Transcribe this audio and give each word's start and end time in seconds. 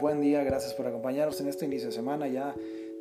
buen 0.00 0.20
día, 0.20 0.42
gracias 0.44 0.74
por 0.74 0.86
acompañarnos 0.86 1.40
en 1.40 1.48
este 1.48 1.64
inicio 1.64 1.88
de 1.88 1.94
semana 1.94 2.28
ya 2.28 2.54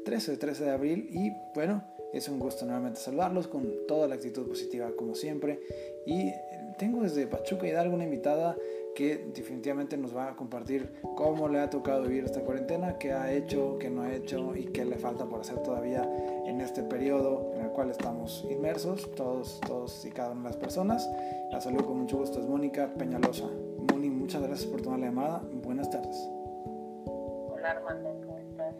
13, 0.06 0.38
13 0.38 0.64
de 0.64 0.70
abril 0.70 1.10
y 1.12 1.32
bueno, 1.54 1.84
es 2.14 2.30
un 2.30 2.40
gusto 2.40 2.66
nuevamente 2.66 3.00
saludarlos 3.00 3.48
con 3.48 3.68
toda 3.88 4.08
la 4.08 4.16
actitud 4.16 4.48
positiva 4.48 4.92
como 4.98 5.16
siempre 5.16 5.60
y 6.06 6.32
tengo 6.78 7.04
desde 7.04 7.28
Pachuca 7.28 7.68
Hidalgo 7.68 7.96
una 7.96 8.06
invitada 8.06 8.56
que 8.96 9.30
definitivamente 9.34 9.98
nos 9.98 10.16
va 10.16 10.30
a 10.30 10.36
compartir 10.36 10.92
cómo 11.16 11.48
le 11.48 11.60
ha 11.60 11.70
tocado 11.70 12.04
vivir 12.04 12.26
esta 12.26 12.42
cuarentena, 12.42 12.98
qué 12.98 13.14
ha 13.14 13.32
hecho, 13.32 13.78
qué 13.80 13.90
no 13.90 14.04
ha 14.04 14.14
hecho 14.14 14.56
y 14.56 14.66
qué 14.66 14.86
le 14.86 14.98
falta 14.98 15.26
por 15.26 15.42
hacer 15.42 15.62
todavía 15.62 16.10
en 16.46 16.60
este 16.62 16.84
periodo 16.84 17.52
en 17.56 17.66
el 17.66 17.72
cual 17.72 17.92
estamos 17.92 18.46
inmersos, 18.50 19.10
todos, 19.16 19.60
todos 19.66 20.06
y 20.06 20.10
cada 20.10 20.32
una 20.32 20.44
de 20.44 20.50
las 20.50 20.58
personas. 20.58 21.10
La 21.52 21.62
saludo 21.62 21.86
con 21.86 22.00
mucho 22.00 22.18
gusto, 22.18 22.40
es 22.40 22.48
Mónica 22.48 22.94
Peñalosa. 22.98 23.48
Moni, 23.92 24.10
muchas 24.10 24.42
gracias 24.42 24.68
por 24.70 24.82
tomar 24.82 25.00
la 25.00 25.08
llamada. 25.08 25.44
Buenas 25.64 25.90
tardes. 25.90 26.39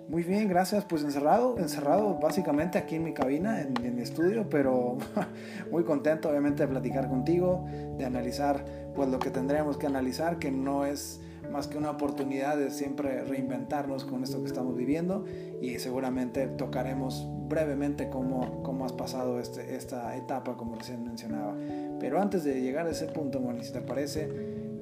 Muy 0.08 0.24
bien, 0.24 0.48
gracias. 0.48 0.86
Pues 0.86 1.04
encerrado, 1.04 1.58
encerrado 1.58 2.20
básicamente 2.20 2.78
aquí 2.78 2.96
en 2.96 3.04
mi 3.04 3.14
cabina, 3.14 3.62
en, 3.62 3.74
en 3.86 3.96
mi 3.96 4.02
estudio, 4.02 4.50
pero 4.50 4.98
muy 5.72 5.84
contento 5.84 6.30
obviamente 6.30 6.64
de 6.64 6.70
platicar 6.70 7.08
contigo, 7.10 7.66
de 7.98 8.06
analizar 8.06 8.66
pues 8.96 9.10
lo 9.10 9.20
que 9.20 9.30
tendremos 9.30 9.78
que 9.78 9.88
analizar, 9.88 10.40
que 10.40 10.52
no 10.52 10.86
es 10.86 11.22
más 11.52 11.68
que 11.68 11.78
una 11.78 11.92
oportunidad 11.92 12.58
de 12.58 12.72
siempre 12.72 13.24
reinventarnos 13.24 14.06
con 14.06 14.24
esto 14.24 14.42
que 14.42 14.48
estamos 14.48 14.76
viviendo 14.76 15.26
y 15.62 15.80
seguramente 15.80 16.48
tocaremos 16.48 17.28
brevemente 17.48 18.10
cómo, 18.10 18.62
cómo 18.64 18.86
has 18.86 18.94
pasado 18.94 19.40
este, 19.40 19.76
esta 19.76 20.16
etapa, 20.16 20.56
como 20.56 20.76
recién 20.76 21.04
mencionaba. 21.04 21.56
Pero 22.00 22.22
antes 22.22 22.44
de 22.44 22.62
llegar 22.62 22.86
a 22.86 22.92
ese 22.92 23.08
punto, 23.08 23.40
Moni, 23.40 23.64
si 23.64 23.74
te 23.74 23.82
parece, 23.82 24.30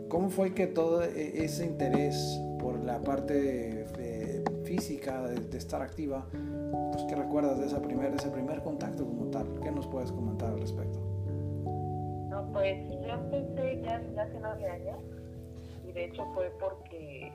¿cómo 0.09 0.29
fue 0.29 0.53
que 0.53 0.67
todo 0.67 1.03
e, 1.03 1.43
ese 1.43 1.65
interés 1.65 2.41
la 2.87 2.99
parte 3.01 3.85
física, 4.63 5.21
de, 5.23 5.57
estar 5.57 5.81
activa, 5.81 6.25
pues, 6.93 7.03
¿qué 7.09 7.15
recuerdas 7.15 7.59
de, 7.59 7.65
esa 7.65 7.81
primer, 7.81 8.11
de 8.11 8.15
ese 8.15 8.29
primer 8.29 8.63
contacto 8.63 9.05
como 9.05 9.25
tal? 9.25 9.59
¿Qué 9.61 9.69
nos 9.71 9.85
puedes 9.87 10.09
comentar 10.13 10.51
al 10.51 10.61
respecto? 10.61 10.97
No, 12.29 12.49
pues 12.53 12.77
yo 13.05 13.13
empecé 13.13 13.81
ya 13.81 13.97
hace 13.97 14.39
nueve 14.39 14.69
años 14.69 14.97
y 15.85 15.91
de 15.91 16.05
hecho 16.05 16.25
fue 16.33 16.49
porque 16.61 17.33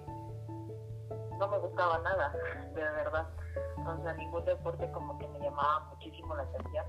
no 1.39 1.49
me 1.49 1.59
gustaba 1.59 1.99
nada, 1.99 2.33
de 2.75 2.81
verdad. 2.81 3.29
O 3.87 4.03
sea, 4.03 4.15
ningún 4.15 4.45
deporte 4.47 4.91
como 4.93 5.19
que 5.19 5.29
me 5.29 5.41
llamaba 5.41 5.91
muchísimo 5.91 6.35
la 6.35 6.45
atención. 6.45 6.87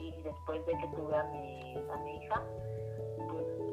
Y 0.00 0.22
después 0.22 0.66
de 0.66 0.72
que 0.72 0.88
tuve 0.96 1.16
a 1.16 1.24
mi, 1.24 1.76
a 1.76 1.96
mi 1.98 2.16
hija, 2.16 2.42
pues 3.28 3.63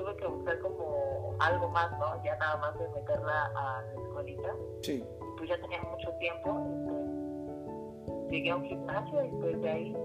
tuve 0.00 0.16
que 0.16 0.26
buscar 0.26 0.58
como 0.60 1.34
algo 1.38 1.68
más, 1.68 1.90
¿no? 1.98 2.22
Ya 2.24 2.36
nada 2.36 2.56
más 2.56 2.78
de 2.78 2.88
meterla 2.88 3.46
a 3.54 3.82
la 3.82 4.02
escuelita. 4.02 4.48
Sí. 4.82 5.04
Pues 5.36 5.48
ya 5.48 5.60
tenía 5.60 5.82
mucho 5.82 6.10
tiempo, 6.18 6.66
pues 6.86 8.30
llegué 8.30 8.50
a 8.50 8.56
un 8.56 8.64
gimnasio 8.64 9.24
y 9.24 9.28
pues 9.28 9.60
de 9.60 9.70
ahí 9.70 9.96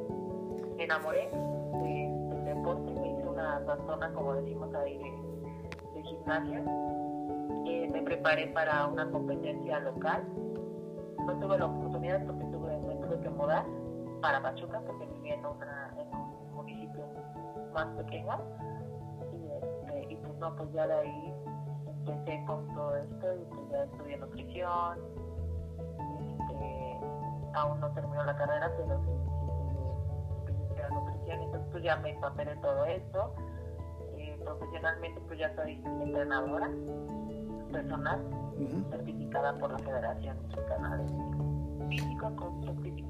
me 0.76 0.84
enamoré 0.84 1.30
de, 1.30 2.36
del 2.36 2.46
deporte, 2.46 2.92
me 2.92 3.12
hice 3.12 3.28
una 3.28 3.66
zona, 3.86 4.14
como 4.14 4.34
decimos 4.36 4.74
ahí, 4.76 4.98
de, 4.98 5.94
de 5.94 6.04
gimnasio. 6.04 6.64
Eh, 7.66 7.90
me 7.92 8.02
preparé 8.02 8.48
para 8.48 8.88
una 8.88 9.10
competencia 9.10 9.80
local. 9.80 10.24
No 11.26 11.40
tuve 11.40 11.58
la 11.58 11.66
oportunidad 11.66 12.26
porque 12.26 12.46
tuve, 12.46 12.78
me 12.80 12.96
tuve 12.96 13.20
que 13.22 13.30
mudar 13.30 13.66
para 14.22 14.42
Pachuca 14.42 14.82
porque 14.86 15.06
vivía 15.06 15.36
en, 15.36 15.46
una, 15.46 15.96
en 15.98 16.08
un 16.14 16.54
municipio 16.54 17.06
más 17.74 17.88
pequeño. 17.98 18.38
Este, 20.46 20.54
y 20.54 20.58
pues 20.58 20.70
no, 20.70 20.76
ya 20.76 20.88
de 20.88 20.94
ahí 20.94 21.34
empecé 22.08 22.46
con 22.46 22.68
todo 22.74 22.96
esto 22.98 23.36
y 23.36 23.46
pues 23.46 23.70
ya 23.72 23.84
estudié 23.84 24.18
nutrición. 24.18 25.00
Este, 26.40 27.00
aún 27.54 27.80
no 27.80 27.92
terminó 27.94 28.24
la 28.24 28.36
carrera, 28.36 28.72
pero 28.78 29.00
sí, 29.00 29.12
sí, 30.48 30.54
sí 30.70 30.76
la 30.82 30.90
nutrición. 30.90 31.42
Entonces 31.42 31.70
pues 31.72 31.84
ya 31.84 31.98
me 31.98 32.10
empapé 32.12 32.46
de 32.46 32.56
todo 32.58 32.86
esto. 32.86 33.34
Eh, 34.18 34.38
profesionalmente 34.44 35.22
pues 35.28 35.40
ya 35.40 35.56
soy 35.56 35.82
entrenadora 36.02 36.70
personal 37.72 38.22
uh 38.22 38.62
-huh. 38.62 38.90
certificada 38.90 39.58
por 39.58 39.72
la 39.72 39.80
Federación 39.80 40.38
Mexicana 40.44 40.98
de 40.98 41.88
Físico 41.90 42.36
con 42.36 42.78
Físico. 42.82 43.10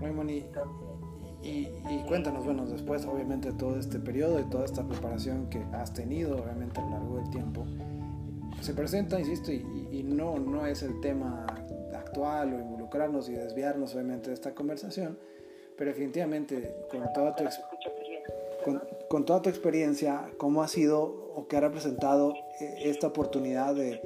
Muy 0.00 0.10
bonito. 0.10 0.62
Y, 1.42 1.68
y, 1.88 2.04
cuéntanos, 2.08 2.44
bueno, 2.44 2.66
después 2.66 3.04
obviamente 3.06 3.52
todo 3.52 3.78
este 3.78 3.98
periodo 3.98 4.40
y 4.40 4.44
toda 4.44 4.64
esta 4.64 4.86
preparación 4.86 5.48
que 5.48 5.62
has 5.72 5.94
tenido, 5.94 6.42
obviamente 6.42 6.80
a 6.80 6.84
lo 6.84 6.90
largo 6.90 7.16
del 7.18 7.30
tiempo, 7.30 7.64
se 8.60 8.74
presenta, 8.74 9.20
insisto, 9.20 9.52
y, 9.52 9.64
y 9.92 10.02
no, 10.02 10.38
no 10.38 10.66
es 10.66 10.82
el 10.82 11.00
tema 11.00 11.46
actual 11.94 12.54
o 12.54 12.58
involucrarnos 12.58 13.28
y 13.28 13.32
desviarnos 13.32 13.94
obviamente 13.94 14.28
de 14.28 14.34
esta 14.34 14.54
conversación, 14.54 15.18
pero 15.76 15.90
definitivamente 15.90 16.74
con 16.90 17.12
toda 17.12 17.36
tu, 17.36 17.44
con, 18.64 18.82
con 19.08 19.24
toda 19.24 19.42
tu 19.42 19.48
experiencia, 19.48 20.30
¿cómo 20.38 20.62
ha 20.62 20.68
sido 20.68 21.02
o 21.02 21.46
qué 21.48 21.58
ha 21.58 21.60
representado 21.60 22.34
esta 22.60 23.06
oportunidad 23.06 23.74
de, 23.74 24.02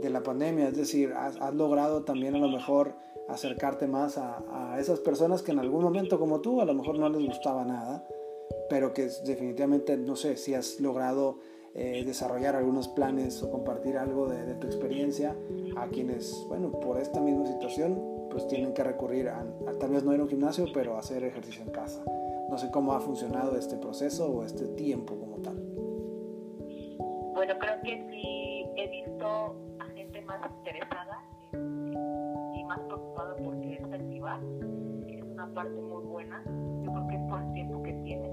de 0.00 0.10
la 0.10 0.22
pandemia? 0.22 0.68
Es 0.68 0.76
decir, 0.76 1.12
has, 1.12 1.40
has, 1.40 1.54
logrado 1.54 2.02
también 2.02 2.34
a 2.34 2.38
lo 2.38 2.48
mejor 2.48 2.94
acercarte 3.32 3.86
más 3.86 4.18
a, 4.18 4.74
a, 4.74 4.80
esas 4.80 5.00
personas 5.00 5.42
que 5.42 5.52
en 5.52 5.58
algún 5.58 5.82
momento 5.82 6.18
como 6.18 6.40
tú 6.40 6.60
a 6.60 6.64
lo 6.64 6.74
mejor 6.74 6.98
no 6.98 7.08
les 7.08 7.24
gustaba 7.26 7.64
nada, 7.64 8.06
pero 8.68 8.92
que 8.92 9.08
definitivamente, 9.24 9.96
no 9.96 10.16
sé, 10.16 10.36
si 10.36 10.54
has 10.54 10.80
logrado 10.80 11.38
eh, 11.74 12.04
desarrollar 12.04 12.54
algunos 12.54 12.88
planes 12.88 13.42
o 13.42 13.50
compartir 13.50 13.96
algo 13.96 14.28
de, 14.28 14.44
de, 14.44 14.54
tu 14.56 14.66
experiencia 14.66 15.34
a 15.76 15.88
quienes, 15.88 16.44
bueno, 16.48 16.70
por 16.70 16.98
esta 16.98 17.20
misma 17.20 17.46
situación, 17.46 17.98
pues 18.30 18.46
tienen 18.46 18.74
que 18.74 18.84
recurrir 18.84 19.28
a, 19.28 19.40
a 19.40 19.78
tal 19.78 19.90
vez 19.90 20.04
no 20.04 20.12
ir 20.12 20.20
a 20.20 20.24
un 20.24 20.28
gimnasio, 20.28 20.66
pero 20.74 20.98
hacer 20.98 21.24
ejercicio 21.24 21.62
en 21.62 21.70
casa. 21.70 22.04
No 22.50 22.58
sé 22.58 22.70
cómo 22.70 22.92
ha 22.92 23.00
funcionado 23.00 23.56
este 23.56 23.76
proceso 23.78 24.30
o 24.30 24.44
este 24.44 24.66
tiempo 24.68 25.16
como 25.18 25.38
tal. 25.38 25.56
Bueno, 27.34 27.54
creo 27.58 27.80
que 27.82 28.06
sí 28.10 28.66
he 28.76 28.88
visto 28.88 29.56
a 29.78 29.86
gente 29.94 30.20
más 30.22 30.50
interesada 30.58 31.11
más 32.72 32.80
preocupada 32.86 33.36
por 33.36 33.60
quererse 33.60 33.94
activar. 33.94 34.40
Es 35.06 35.22
una 35.24 35.46
parte 35.54 35.80
muy 35.82 36.04
buena. 36.04 36.42
Yo 36.82 36.92
creo 36.92 37.08
que 37.08 37.16
es 37.16 37.22
por 37.28 37.42
el 37.42 37.52
tiempo 37.52 37.82
que 37.82 37.92
tienen. 38.04 38.32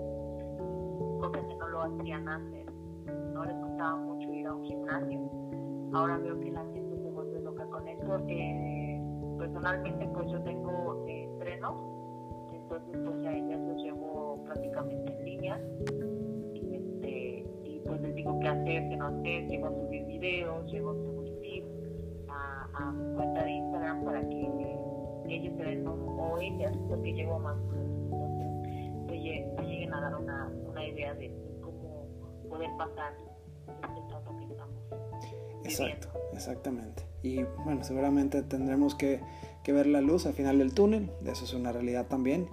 Porque 1.20 1.42
si 1.42 1.56
no 1.56 1.68
lo 1.68 1.82
hacían 1.82 2.28
antes. 2.28 2.66
No 3.34 3.44
les 3.44 3.58
gustaba 3.60 3.98
mucho 3.98 4.32
ir 4.32 4.48
a 4.48 4.56
un 4.56 4.64
gimnasio. 4.66 5.20
Ahora 5.94 6.18
veo 6.18 6.40
que 6.40 6.52
la 6.52 6.64
gente 6.74 7.02
se 7.02 7.10
vuelve 7.10 7.42
loca 7.42 7.66
con 7.66 7.88
eso. 7.88 8.20
Eh, 8.30 9.02
personalmente, 9.38 10.08
pues 10.14 10.32
yo 10.32 10.42
tengo 10.44 11.06
eh. 11.08 11.26
Entonces, 12.54 13.02
pues 13.04 13.22
ya 13.24 13.34
ellas 13.34 13.60
los 13.62 13.84
llevo 13.84 14.44
prácticamente 14.46 15.18
en 15.18 15.26
línea 15.26 15.60
pues 17.90 18.02
les 18.02 18.16
digo 18.16 18.40
qué 18.40 18.48
hacer, 18.48 18.90
qué 18.90 18.98
no 18.98 19.08
hacer, 19.08 19.48
llego 19.48 19.66
a 19.66 19.72
subir 19.72 20.06
videos, 20.06 20.72
llego 20.72 20.92
a 20.92 20.94
den 25.70 25.88
o 25.88 26.38
ellas, 26.40 26.76
porque 26.88 27.14
llevo 27.14 27.40
más 27.40 27.58
entonces 29.12 29.54
me 29.58 29.68
lleguen 29.68 29.94
a 29.94 30.02
dar 30.02 30.16
una, 30.16 30.52
una 30.70 30.88
idea 30.88 31.14
de, 31.14 31.32
cómo 31.62 32.08
poder 32.50 32.70
pasar 32.78 33.14
este 33.68 34.08
trato 34.08 34.36
que 34.38 34.46
estamos 34.46 34.76
Exacto, 35.64 36.08
exactamente. 36.34 37.04
Y 37.22 37.44
bueno, 37.66 37.84
seguramente 37.84 38.42
tendremos 38.44 38.96
que, 38.96 39.22
que 39.64 39.74
ver 39.74 39.88
la 39.88 40.02
luz 40.02 40.26
al 40.26 40.34
final 40.34 40.60
del 40.60 40.74
túnel, 40.74 41.12
eso 41.26 41.46
es 41.46 41.54
una 41.54 41.72
realidad 41.72 42.08
también. 42.08 42.48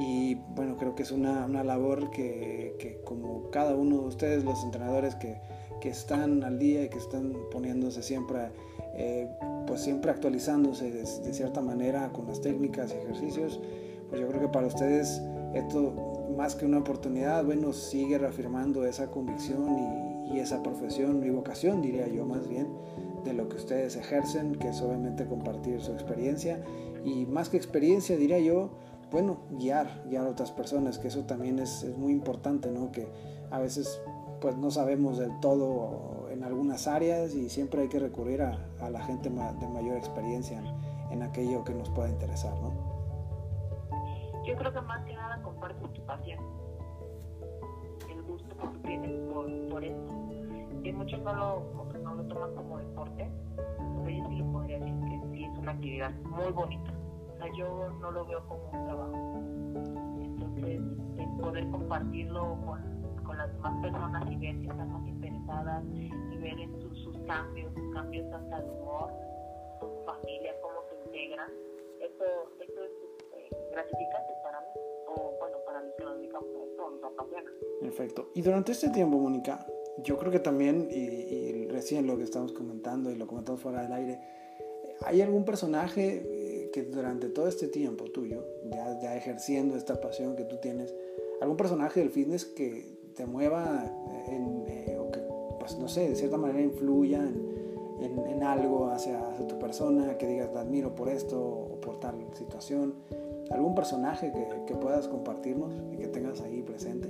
Y 0.00 0.36
bueno, 0.54 0.76
creo 0.78 0.94
que 0.94 1.02
es 1.02 1.12
una, 1.12 1.44
una 1.44 1.62
labor 1.64 2.10
que, 2.10 2.76
que, 2.78 3.02
como 3.04 3.50
cada 3.50 3.74
uno 3.74 4.00
de 4.00 4.06
ustedes, 4.06 4.44
los 4.44 4.62
entrenadores 4.64 5.14
que, 5.16 5.38
que 5.80 5.90
están 5.90 6.42
al 6.44 6.58
día 6.58 6.84
y 6.84 6.88
que 6.88 6.98
están 6.98 7.34
poniéndose 7.50 8.02
siempre, 8.02 8.52
eh, 8.94 9.28
pues 9.66 9.80
siempre 9.80 10.10
actualizándose 10.10 10.90
de, 10.90 11.06
cierta 11.06 11.60
manera 11.60 12.12
con 12.12 12.26
las 12.26 12.40
técnicas 12.40 12.92
y 12.92 13.02
ejercicios, 13.02 13.60
pues 14.08 14.20
yo 14.20 14.28
creo 14.28 14.40
que 14.40 14.48
para 14.48 14.66
ustedes 14.66 15.22
esto 15.54 16.28
más 16.36 16.54
que 16.54 16.64
una 16.64 16.78
oportunidad, 16.78 17.44
bueno, 17.44 17.72
sigue 17.72 18.18
reafirmando 18.18 18.84
esa 18.84 19.10
convicción 19.10 19.78
y, 20.30 20.36
y 20.36 20.40
esa 20.40 20.62
profesión 20.62 21.22
y 21.24 21.30
vocación, 21.30 21.82
diría 21.82 22.08
yo 22.08 22.24
más 22.24 22.48
bien, 22.48 22.68
de 23.24 23.32
lo 23.34 23.48
que 23.48 23.56
ustedes 23.56 23.96
ejercen, 23.96 24.56
que 24.56 24.68
es 24.68 24.80
obviamente 24.80 25.26
compartir 25.26 25.80
su 25.80 25.92
experiencia 25.92 26.62
y 27.04 27.26
más 27.26 27.48
que 27.48 27.56
experiencia, 27.56 28.16
diría 28.16 28.38
yo, 28.38 28.70
bueno, 29.10 29.38
guiar, 29.50 30.02
guiar 30.08 30.26
a 30.26 30.30
otras 30.30 30.50
personas, 30.52 30.98
que 30.98 31.08
eso 31.08 31.24
también 31.24 31.58
es, 31.58 31.82
es, 31.82 31.96
muy 31.96 32.12
importante, 32.12 32.70
¿no? 32.70 32.90
Que 32.92 33.06
a 33.50 33.58
veces 33.58 34.00
pues 34.40 34.56
no 34.56 34.70
sabemos 34.70 35.18
del 35.18 35.38
todo 35.40 36.21
en 36.32 36.44
algunas 36.44 36.86
áreas 36.86 37.34
y 37.34 37.48
siempre 37.48 37.82
hay 37.82 37.88
que 37.88 37.98
recurrir 37.98 38.42
a, 38.42 38.58
a 38.80 38.90
la 38.90 39.00
gente 39.00 39.28
de 39.28 39.68
mayor 39.68 39.96
experiencia 39.96 40.58
en, 40.58 40.66
en, 41.12 41.22
aquello 41.22 41.62
que 41.64 41.74
nos 41.74 41.90
pueda 41.90 42.08
interesar, 42.08 42.52
¿no? 42.60 42.72
Yo 44.44 44.56
creo 44.56 44.72
que 44.72 44.80
más 44.80 45.04
que 45.04 45.14
nada 45.14 45.40
compartes 45.42 45.92
tu 45.92 46.02
pasión, 46.02 46.38
el 48.10 48.22
gusto 48.22 48.56
que 48.56 48.66
tú 48.66 48.78
tienes 48.80 49.10
por, 49.32 49.68
por 49.68 49.84
esto. 49.84 50.14
Y 50.82 50.92
muchos 50.92 51.20
no 51.20 51.32
lo, 51.32 51.62
no 52.02 52.14
lo 52.14 52.24
toman 52.24 52.54
como 52.56 52.78
deporte, 52.78 53.30
yo 54.04 54.28
sí 54.28 54.36
lo 54.36 54.52
podría 54.52 54.78
decir 54.80 54.94
que 55.04 55.20
sí 55.32 55.44
es 55.44 55.58
una 55.58 55.72
actividad 55.72 56.10
muy 56.24 56.50
bonita. 56.52 56.92
O 57.32 57.36
sea, 57.36 57.46
yo 57.56 57.90
no 58.00 58.10
lo 58.10 58.26
veo 58.26 58.44
como 58.48 58.64
un 58.72 58.84
trabajo. 58.86 59.42
Entonces, 60.20 60.80
el 61.18 61.40
poder 61.40 61.70
compartirlo 61.70 62.58
con, 62.64 62.91
con 63.32 63.38
las 63.38 63.52
demás 63.54 63.80
personas 63.80 64.30
y 64.30 64.36
ver 64.36 64.56
que 64.60 64.68
están 64.68 64.92
más 64.92 65.08
interesadas 65.08 65.84
y 65.94 66.36
ver 66.36 66.58
en 66.58 66.82
sus, 66.82 66.98
sus 66.98 67.16
cambios, 67.26 67.72
sus 67.74 67.94
cambios 67.94 68.30
hasta 68.30 68.58
el 68.58 68.64
humor, 68.64 69.10
su 69.80 69.88
familia, 70.04 70.52
cómo 70.60 70.74
se 70.90 70.96
integran, 71.06 71.50
eso, 72.00 72.24
eso 72.60 72.84
es 72.84 72.90
este, 73.14 73.56
gratificante 73.72 74.32
para 74.42 74.60
mí, 74.60 74.66
o 75.08 75.34
bueno, 75.40 75.56
para 75.64 75.80
los 75.80 75.94
que 75.94 76.04
nos 76.04 76.16
dedicamos 76.18 76.48
a 76.54 76.64
esto, 76.64 76.90
nos 76.90 77.12
apasiona. 77.12 77.50
Perfecto. 77.80 78.30
Y 78.34 78.42
durante 78.42 78.72
este 78.72 78.90
tiempo, 78.90 79.18
Mónica, 79.18 79.66
yo 80.04 80.18
creo 80.18 80.30
que 80.30 80.40
también, 80.40 80.88
y, 80.90 80.98
y, 80.98 81.68
recién 81.68 82.06
lo 82.06 82.18
que 82.18 82.24
estamos 82.24 82.52
comentando 82.52 83.10
y 83.10 83.14
lo 83.14 83.26
comentamos 83.26 83.62
fuera 83.62 83.82
del 83.82 83.92
aire, 83.94 84.20
¿hay 85.06 85.22
algún 85.22 85.46
personaje 85.46 86.22
eh, 86.22 86.70
que 86.70 86.82
durante 86.82 87.30
todo 87.30 87.48
este 87.48 87.68
tiempo 87.68 88.10
tuyo, 88.10 88.44
ya, 88.70 89.00
ya 89.00 89.16
ejerciendo 89.16 89.74
esta 89.74 90.02
pasión 90.02 90.36
que 90.36 90.44
tú 90.44 90.58
tienes, 90.58 90.94
algún 91.40 91.56
personaje 91.56 92.00
del 92.00 92.10
fitness 92.10 92.44
que 92.44 93.01
te 93.14 93.26
mueva 93.26 93.84
en, 94.26 94.64
eh, 94.66 94.98
o 94.98 95.10
que, 95.10 95.20
pues 95.58 95.78
no 95.78 95.88
sé, 95.88 96.08
de 96.08 96.14
cierta 96.14 96.36
manera 96.36 96.60
influya 96.60 97.20
en, 98.00 98.42
algo 98.42 98.88
hacia, 98.90 99.18
tu 99.48 99.58
persona, 99.58 100.18
que 100.18 100.26
digas, 100.26 100.52
te 100.52 100.58
admiro 100.58 100.94
por 100.94 101.08
esto 101.08 101.40
o 101.40 101.80
por 101.80 102.00
tal 102.00 102.14
situación? 102.32 102.94
¿Algún 103.50 103.74
personaje 103.74 104.32
que, 104.66 104.74
puedas 104.74 105.06
compartirnos 105.06 105.72
y 105.92 105.96
que 105.96 106.08
tengas 106.08 106.40
ahí 106.40 106.62
presente? 106.62 107.08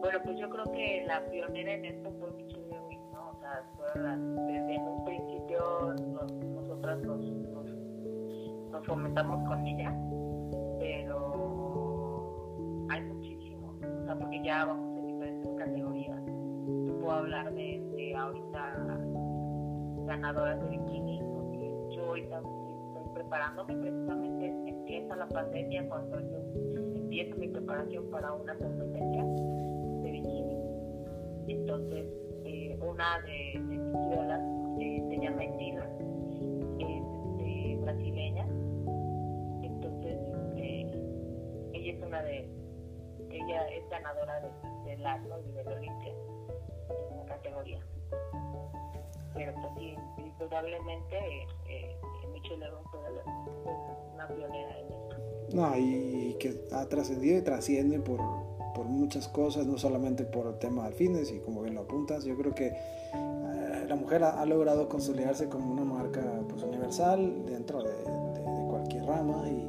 Bueno, 0.00 0.18
pues 0.24 0.38
yo 0.38 0.50
creo 0.50 0.70
que 0.72 1.04
la 1.06 1.24
pionera 1.30 1.74
en 1.74 1.84
esto 1.86 2.10
fue 2.18 2.30
Michelle 2.32 2.66
Lewis, 2.68 3.00
¿no? 3.12 3.30
O 3.30 3.40
sea, 3.40 3.64
desde 4.46 4.78
un 4.78 5.04
principio 5.04 5.94
nos, 6.12 6.32
nosotras 6.32 7.00
nos, 7.02 7.20
nos, 7.20 7.70
nos, 8.70 8.86
fomentamos 8.86 9.48
con 9.48 9.66
ella, 9.66 9.94
pero 10.78 11.49
porque 14.20 14.42
ya 14.44 14.64
vamos 14.66 14.96
en 14.98 15.06
diferentes 15.06 15.50
categorías. 15.56 16.22
Yo 16.86 17.00
puedo 17.00 17.12
hablar 17.12 17.52
de, 17.54 17.82
de 17.96 18.14
ahorita 18.14 19.00
ganadoras 20.06 20.60
de 20.60 20.68
bikini, 20.68 21.20
porque 21.34 21.96
yo 21.96 22.06
ahorita 22.06 22.36
estoy 22.38 23.14
preparándome, 23.14 23.74
precisamente 23.74 24.46
empieza 24.68 25.16
la 25.16 25.28
pandemia 25.28 25.88
cuando 25.88 26.20
yo 26.20 26.36
empiezo 26.96 27.36
mi 27.36 27.48
preparación 27.48 28.10
para 28.10 28.32
una 28.32 28.54
competencia 28.56 29.24
entonces, 31.50 32.06
eh, 32.44 32.78
una 32.80 33.20
de, 33.22 33.60
de, 33.60 33.76
mis 33.76 34.12
ídolas 34.12 34.40
eh, 34.80 35.04
se 35.08 35.18
llama 35.18 35.44
Indira, 35.44 35.88
es 36.78 37.02
este, 37.38 37.76
brasileña. 37.80 38.46
Entonces, 39.62 40.18
este, 40.56 40.98
ella 41.72 41.92
es 41.92 42.02
una 42.06 42.22
de, 42.22 42.48
ella 43.42 43.68
es 43.68 43.88
ganadora 43.88 44.40
de, 44.40 44.90
del 44.90 45.06
asno 45.06 45.40
y 45.40 45.52
del 45.52 45.68
Olimpia 45.68 46.12
en 47.10 47.16
la 47.18 47.24
categoría. 47.26 47.80
Pero 49.34 49.54
pues 49.54 49.72
sí, 49.78 49.96
indudablemente 50.18 51.46
eh, 51.68 51.96
Michelle 52.32 52.58
León 52.58 52.82
fue 52.90 53.00
una 54.14 54.28
pionera 54.28 54.78
en 54.78 54.86
esto. 54.86 55.16
No, 55.54 55.76
y 55.76 56.36
que 56.38 56.54
ha 56.72 56.86
trascendido 56.86 57.38
y 57.38 57.42
trasciende 57.42 58.00
por 58.00 58.20
por 58.74 58.86
muchas 58.86 59.28
cosas, 59.28 59.66
no 59.66 59.78
solamente 59.78 60.24
por 60.24 60.46
el 60.46 60.58
tema 60.58 60.84
del 60.84 60.94
fitness 60.94 61.32
y 61.32 61.40
como 61.40 61.62
bien 61.62 61.74
lo 61.74 61.82
apuntas, 61.82 62.24
yo 62.24 62.36
creo 62.36 62.54
que 62.54 62.68
eh, 62.68 63.84
la 63.86 63.96
mujer 63.96 64.22
ha, 64.24 64.40
ha, 64.40 64.46
logrado 64.46 64.88
consolidarse 64.88 65.48
como 65.48 65.72
una 65.72 65.84
marca 65.84 66.22
pues, 66.48 66.62
universal 66.62 67.44
dentro 67.46 67.82
de, 67.82 67.92
de, 67.92 68.62
de 68.62 68.68
cualquier 68.68 69.04
rama 69.04 69.44
y, 69.48 69.66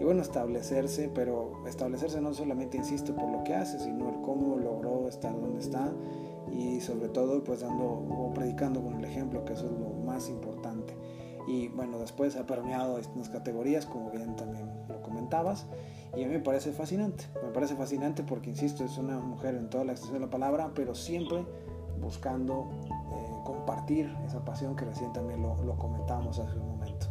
y, 0.00 0.04
bueno, 0.04 0.22
establecerse, 0.22 1.10
pero 1.14 1.64
establecerse 1.66 2.20
no 2.20 2.32
solamente, 2.34 2.76
insisto, 2.76 3.14
por 3.14 3.30
lo 3.30 3.44
que 3.44 3.54
hace, 3.54 3.78
sino 3.78 4.08
el 4.08 4.20
cómo 4.20 4.56
logró 4.56 5.08
estar 5.08 5.32
donde 5.32 5.60
está 5.60 5.92
y 6.52 6.80
sobre 6.80 7.08
todo 7.08 7.44
pues 7.44 7.60
dando 7.60 7.84
o 7.84 8.32
predicando 8.34 8.82
con 8.82 8.94
el 8.94 9.04
ejemplo, 9.04 9.44
que 9.44 9.52
eso 9.52 9.66
es 9.66 9.72
lo 9.72 9.90
más 10.04 10.28
importante. 10.28 10.94
Y 11.46 11.68
bueno, 11.68 11.98
después 11.98 12.36
ha 12.36 12.46
permeado 12.46 12.98
estas 12.98 13.30
categorías, 13.30 13.86
como 13.86 14.10
bien 14.10 14.36
también 14.36 14.68
lo 14.88 15.00
comentabas, 15.00 15.66
y 16.16 16.22
a 16.22 16.26
mí 16.26 16.34
me 16.34 16.40
parece 16.40 16.72
fascinante. 16.72 17.24
Me 17.42 17.50
parece 17.50 17.74
fascinante 17.74 18.22
porque, 18.22 18.50
insisto, 18.50 18.84
es 18.84 18.98
una 18.98 19.18
mujer 19.18 19.54
en 19.54 19.70
toda 19.70 19.84
la 19.84 19.92
extensión 19.92 20.20
de 20.20 20.26
la 20.26 20.30
palabra, 20.30 20.72
pero 20.74 20.94
siempre 20.94 21.44
buscando 22.00 22.68
eh, 22.86 23.42
compartir 23.44 24.14
esa 24.26 24.44
pasión 24.44 24.76
que 24.76 24.84
recién 24.84 25.12
también 25.12 25.42
lo, 25.42 25.62
lo 25.64 25.76
comentábamos 25.76 26.38
hace 26.38 26.58
un 26.58 26.68
momento. 26.68 27.06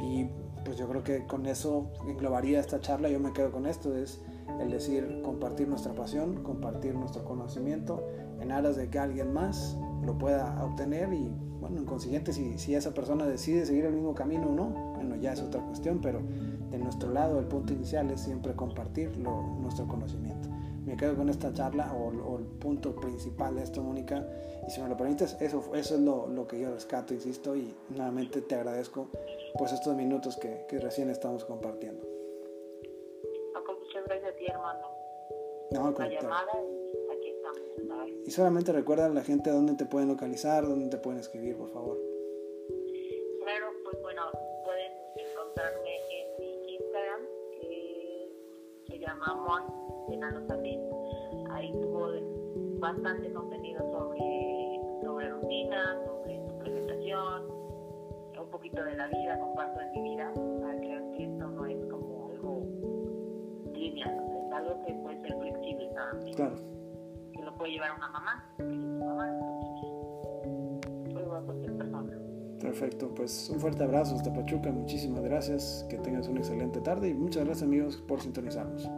Y 0.00 0.26
pues 0.70 0.78
yo 0.78 0.88
creo 0.88 1.02
que 1.02 1.26
con 1.26 1.46
eso 1.46 1.90
englobaría 2.06 2.60
esta 2.60 2.78
charla. 2.78 3.08
Yo 3.08 3.18
me 3.18 3.32
quedo 3.32 3.50
con 3.50 3.66
esto, 3.66 3.92
es 3.96 4.20
el 4.60 4.70
decir 4.70 5.20
compartir 5.24 5.66
nuestra 5.66 5.94
pasión, 5.94 6.44
compartir 6.44 6.94
nuestro 6.94 7.24
conocimiento 7.24 8.06
en 8.40 8.52
aras 8.52 8.76
de 8.76 8.88
que 8.88 9.00
alguien 9.00 9.32
más 9.32 9.76
lo 10.06 10.16
pueda 10.16 10.64
obtener 10.64 11.12
y 11.12 11.28
bueno, 11.58 11.78
en 11.78 11.86
consiguiente 11.86 12.32
si, 12.32 12.72
esa 12.72 12.94
persona 12.94 13.26
decide 13.26 13.66
seguir 13.66 13.84
el 13.86 13.94
mismo 13.94 14.14
camino 14.14 14.46
o 14.46 14.54
no, 14.54 14.66
bueno, 14.94 15.16
ya 15.16 15.32
es 15.32 15.42
otra 15.42 15.60
cuestión, 15.60 15.98
pero 16.00 16.20
de 16.70 16.78
nuestro 16.78 17.12
lado 17.12 17.40
el 17.40 17.46
punto 17.46 17.72
inicial 17.72 18.08
es 18.12 18.20
siempre 18.20 18.54
compartir 18.54 19.18
nuestro 19.18 19.88
conocimiento. 19.88 20.50
Me 20.86 20.96
quedo 20.96 21.14
con 21.14 21.28
esta 21.28 21.52
charla 21.52 21.92
o, 21.92 22.08
o, 22.08 22.38
el 22.38 22.44
punto 22.44 22.94
principal 22.96 23.54
de 23.56 23.62
esto, 23.62 23.82
Mónica, 23.82 24.26
y 24.66 24.70
si 24.70 24.80
me 24.80 24.88
lo 24.88 24.96
permites, 24.96 25.36
eso, 25.40 25.74
eso 25.74 25.94
es 25.94 26.00
lo, 26.00 26.26
lo, 26.26 26.46
que 26.46 26.58
yo 26.58 26.70
rescato, 26.70 27.12
insisto, 27.12 27.54
y 27.54 27.74
nuevamente 27.90 28.40
te 28.40 28.54
agradezco 28.54 29.08
pues 29.58 29.72
estos 29.72 29.94
minutos 29.94 30.36
que, 30.36 30.64
que 30.68 30.78
recién 30.78 31.10
estamos 31.10 31.44
compartiendo. 31.44 32.02
No, 33.54 33.64
pues 33.64 33.78
muchas 33.78 34.04
gracias 34.06 34.32
a 34.32 34.36
ti, 34.36 34.46
hermano. 34.46 34.86
No, 35.72 35.90
La 35.92 36.08
llamada 36.08 36.52
y 36.62 37.16
aquí 37.16 37.28
estamos. 37.28 37.60
¿sabes? 37.88 38.14
Y 38.26 38.30
solamente 38.30 38.72
recuerda 38.72 39.06
a 39.06 39.10
la 39.10 39.22
gente 39.22 39.50
dónde 39.50 39.74
te 39.74 39.86
pueden 39.86 40.08
localizar, 40.08 40.66
dónde 40.66 40.88
te 40.88 40.98
pueden 40.98 41.20
escribir, 41.20 41.56
por 41.56 41.70
favor. 41.70 42.09
Bastante 52.80 53.32
contenido 53.32 53.80
sobre, 53.92 54.80
sobre 55.02 55.30
rutina, 55.30 55.98
sobre 56.06 56.40
suplementación, 56.48 57.42
un 58.40 58.50
poquito 58.50 58.82
de 58.82 58.96
la 58.96 59.06
vida, 59.08 59.38
comparto 59.38 59.78
de 59.80 59.90
mi 59.90 60.10
vida. 60.10 60.32
Para 60.60 60.80
que 60.80 61.24
esto 61.24 61.46
no 61.46 61.66
es 61.66 61.84
como 61.90 62.30
algo 62.30 62.66
lineal, 63.74 64.16
es 64.46 64.52
algo 64.52 64.82
que 64.86 64.94
puede 64.94 65.20
ser 65.20 65.38
flexible 65.38 65.90
también. 65.94 66.36
Claro. 66.36 66.56
Que 67.34 67.42
lo 67.42 67.54
puede 67.56 67.72
llevar 67.72 67.90
una 67.96 68.08
mamá, 68.08 68.44
que 68.56 68.62
es 68.64 68.80
su 68.80 69.04
mamá, 69.04 69.28
entonces 69.28 71.12
puede 71.12 71.24
llevar 71.24 71.44
cualquier 71.44 71.76
persona. 71.76 72.18
Perfecto, 72.60 73.14
pues 73.14 73.50
un 73.50 73.60
fuerte 73.60 73.84
abrazo 73.84 74.16
hasta 74.16 74.32
Pachuca, 74.32 74.70
muchísimas 74.70 75.22
gracias, 75.22 75.86
que 75.88 75.98
tengas 75.98 76.28
una 76.28 76.40
excelente 76.40 76.80
tarde 76.80 77.08
y 77.08 77.14
muchas 77.14 77.44
gracias 77.44 77.66
amigos 77.66 78.02
por 78.06 78.20
sintonizarnos. 78.20 78.88